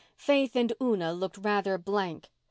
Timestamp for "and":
0.55-0.73